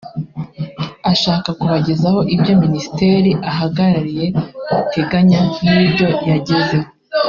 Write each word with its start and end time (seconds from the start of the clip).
ashaka 1.11 1.49
kubagezaho 1.59 2.19
ibyo 2.35 2.53
Minisiteri 2.63 3.31
ahagarariye 3.51 4.25
itegenya 4.93 5.41
n’ibyo 5.63 6.07
yagezeho 6.29 6.89